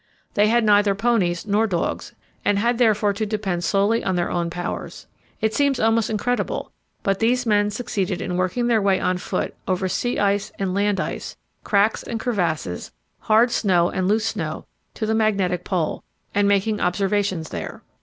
They 0.33 0.47
had 0.47 0.63
neither 0.63 0.95
ponies 0.95 1.45
nor 1.45 1.67
dogs, 1.67 2.15
and 2.43 2.57
had 2.57 2.79
therefore 2.79 3.13
to 3.13 3.23
depend 3.23 3.63
solely 3.63 4.03
on 4.03 4.15
their 4.15 4.31
own 4.31 4.49
powers. 4.49 5.05
It 5.41 5.53
seems 5.53 5.79
almost 5.79 6.09
incredible, 6.09 6.71
but 7.03 7.19
these 7.19 7.45
men 7.45 7.69
succeeded 7.69 8.19
in 8.19 8.35
working 8.35 8.65
their 8.65 8.81
way 8.81 8.99
on 8.99 9.19
foot 9.19 9.53
over 9.67 9.87
sea 9.87 10.17
ice 10.17 10.51
and 10.57 10.73
land 10.73 10.99
ice, 10.99 11.37
cracks 11.63 12.01
and 12.01 12.19
crevasses, 12.19 12.91
hard 13.19 13.51
snow 13.51 13.91
and 13.91 14.07
loose 14.07 14.25
snow, 14.25 14.65
to 14.95 15.05
the 15.05 15.13
Magnetic 15.13 15.63
Pole, 15.63 16.03
and 16.33 16.47
making 16.47 16.79
observations 16.81 17.49
there. 17.49 17.83